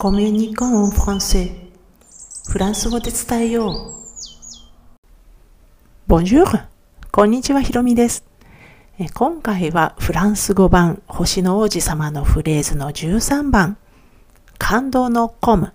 [0.00, 1.50] コミュニコンフランセ
[2.48, 3.94] フランス語で伝えよう。
[6.06, 6.66] Bonjour!
[7.10, 8.24] こんにちは、ひろみです。
[9.14, 13.76] 今回はフランス語版星の王子様のフレーズの13番
[14.56, 15.72] 感動のコム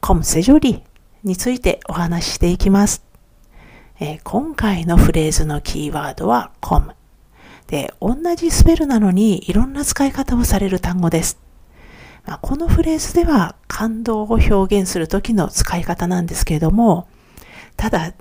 [0.00, 0.82] コムセジョリ
[1.22, 3.04] についてお話ししていきます。
[4.24, 6.94] 今回のフレーズのキーワードはコム
[7.66, 11.51] で同じスペルなのにいろんな使い方をされる単語です。
[12.24, 17.08] まあ、このフレーズでは感動を表現する時の使い方なんですけれども、
[17.76, 18.12] ただ、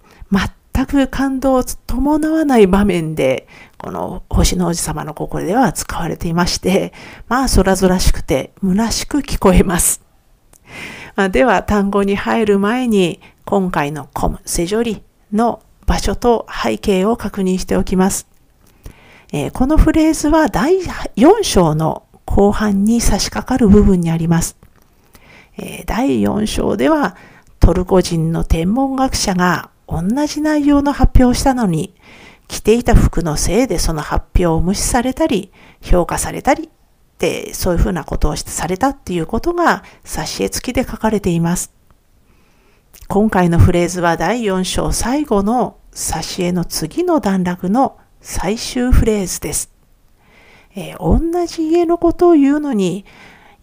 [0.74, 6.94] 全く感動を伴わない場面で、この星の王子様の心では使われていまして、
[7.28, 10.02] まあ空空しくて虚しく聞こえます。
[11.16, 18.28] まあ、では単語に入る前に、今回のコム、セジョリの場所と背景を確認しておきます。
[19.34, 24.58] えー、このフレーズは第4章の後半に差し掛かる部分にあります。
[25.58, 27.18] えー、第4章では
[27.60, 31.94] トルコ人の天文学者が同じ内容の発表をしたのに、
[32.48, 36.70] 着ていた服のせいでその発表を無視されたり、評価されたり、っ
[37.18, 41.74] てそういうふうなことをされたっていうことが挿絵付きで書かれています。
[43.10, 49.81] 今回のフレーズは第4章最後の挿絵の次の段落の最終フレーズです。
[50.76, 53.06] えー、同じ家のことを言うのに、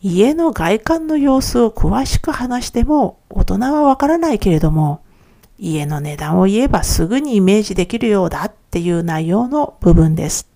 [0.01, 5.03] 家の外観の様子を詳しく話しても大人はわからないけれども、
[5.59, 10.49] 家の値段を言えばすぐにイメージできるようだっていう内容の部分です。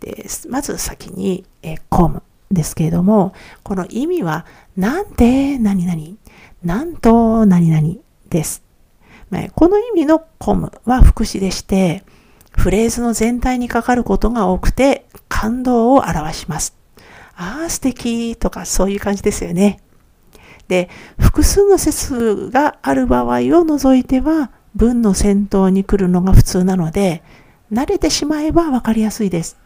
[0.00, 6.16] でまず先に、えー、コムですけれども、この意味は、なんで何々、
[6.64, 7.94] なんと何々
[8.28, 8.62] です。
[9.54, 12.04] この意味のコムは副詞でして、
[12.50, 15.06] フレーズの全体にかかることが多くて
[15.46, 16.76] 感動を表します。
[17.36, 19.78] ああ、素敵とかそういう感じですよね。
[20.66, 20.88] で、
[21.20, 27.22] 複数の説がある場合を除いては文の先頭に来るのが普通なので、
[27.72, 29.56] 慣れてしまえばわかりやすいです。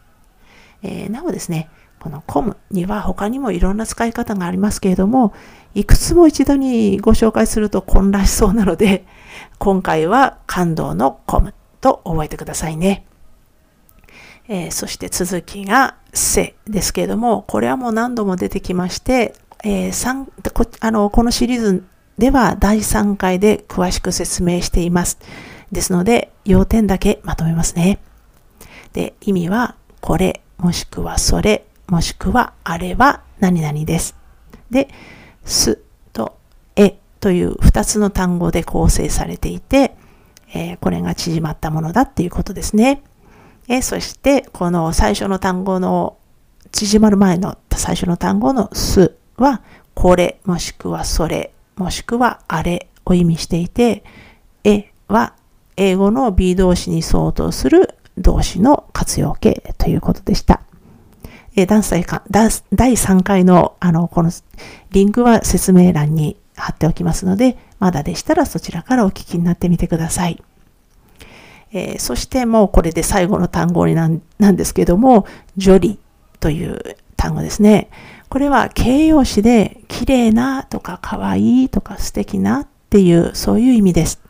[0.83, 1.67] えー、なおですね、
[1.99, 5.33] このコムには他にもいろんな使い方がありますけれども、
[5.73, 9.03] いくつも一度にご紹介すると混乱しそうなので、
[9.57, 13.03] 今回は感動のコムと覚えてくださいね。
[14.53, 21.85] えー、そして続きがせですけれども、これはもう何度も出てきまして、えー、こあのこのシリーズ
[22.17, 25.19] では第3回で詳しく説明しています。
[25.71, 27.99] ですので、要点だけまとめますね。
[28.91, 34.17] で、意味は、これ、もしくはそれ、もしくはあれは何々です。
[34.69, 34.89] で、
[35.45, 35.79] す
[36.11, 36.37] と
[36.75, 39.95] えという2つの単語で構成されていて、
[40.53, 43.01] えー、これが縮まったものだっていうことですね。
[43.67, 46.17] え、そして、この最初の単語の、
[46.71, 49.61] 縮まる前の最初の単語のすは、
[49.93, 54.03] これ、もしくはそれ、もしくはあれを意味していて、
[54.63, 55.33] えは
[55.77, 60.61] 英語の B 動詞に相当する動詞の活用形ということでした。
[61.55, 64.31] え第3回のあのこの
[64.91, 70.41] リンクは説明欄に貼っておきますので、まだでしたらそちらからお聞きになってみてください。
[71.73, 75.25] えー、そしてもうこれで最後の単語になんなんですけども、
[75.57, 75.99] ジョリ
[76.39, 77.89] という単語ですね。
[78.29, 84.21] これは形容詞で綺麗なとか可愛いとか素敵なっていうそういう意味です。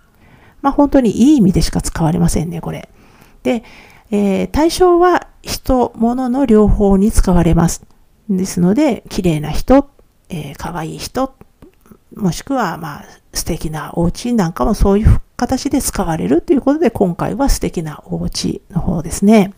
[0.61, 2.89] まあ本当にいい意味でしか使われませんね、これ。
[3.43, 3.63] で、
[4.11, 7.83] えー、対象は人、物の両方に使われます。
[8.29, 9.89] ですので、綺麗な人、
[10.29, 11.33] えー、可愛い人、
[12.15, 19.53] もしくはまあ素敵なお家なんかもそういう形で使われるということで、今回は素敵なお家の方ですね。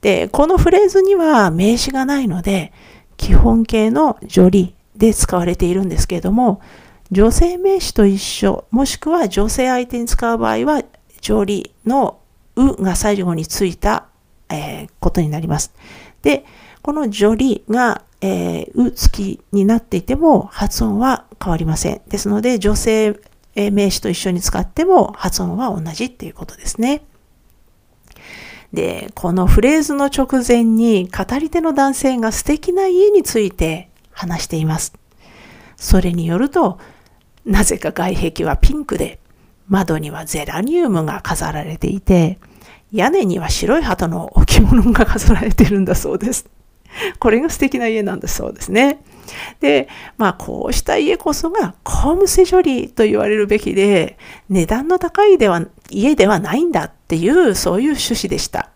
[0.00, 2.72] で、このフレーズには名詞がないので、
[3.18, 6.62] 基本形の助理で使われているんですけれども、
[7.10, 10.82] 女性名詞と一緒、もしくは女性相手に使う場合は、
[11.20, 12.20] 助理の
[12.56, 14.06] うが最後についた、
[14.48, 15.74] えー、ことになります。
[16.22, 16.46] で、
[16.80, 22.00] この助理が、えー、う付きになっていても発音は変わりません。
[22.08, 23.20] ですので、女性
[23.54, 27.02] え名詞と一緒に使っても発音は同じっていうことですね。
[28.72, 34.94] で、このフレーズの直前に語り手の男性が素敵な家について話しています。
[35.76, 36.78] それによると、
[37.44, 39.18] なぜか外壁はピンクで、
[39.68, 42.38] 窓にはゼラニウムが飾られていて、
[42.92, 46.48] 屋根には白い鳩の置物が飾られているんだそうです。
[47.18, 49.00] これが素敵な家なんだそうですね。
[49.60, 54.18] で、まあこうした家こそがコムセ処理と言われるべきで、
[54.48, 58.70] 値段の高いでは家ではないんだっていう、そういう趣旨でした。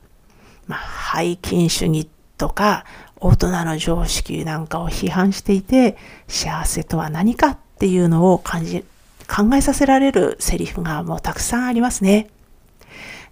[0.67, 2.09] まあ、背筋主義
[2.39, 2.85] とか、
[3.17, 5.97] 大人の常識なんかを批判していて、
[6.29, 8.85] 幸せとは何かっていうのを感じ、
[9.27, 12.29] 考えさせられるセリフがもうたくさんありますね。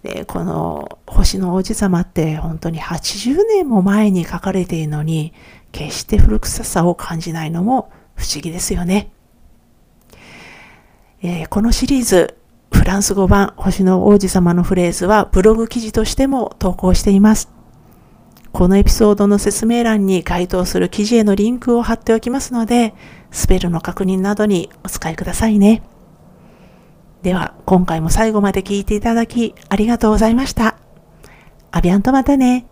[0.03, 5.33] で、この星の王子様って本当に80年も前に書かれているのに、
[5.71, 9.11] 決して古臭さを感じないのも不思議ですよね。
[11.21, 12.37] えー、このシリーズ、
[12.71, 17.49] フランス語版星の王子様のフレーズはブログ記事としても投稿しています。
[18.51, 22.93] このエピソードの説明欄に該当する記事へのリンクを貼っておきますので、
[23.31, 25.81] スペルの確認などにお使いくださいね。
[27.23, 30.75] では、今回も最後まで聞いていただきありがとうございました。
[31.71, 32.65] アビアンとまたね。